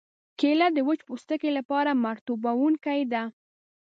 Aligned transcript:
کېله 0.39 0.67
د 0.73 0.77
وچ 0.87 0.99
پوستکي 1.07 1.49
لپاره 1.57 1.91
مرطوبوونکې 2.05 3.01
ده. 3.13 3.23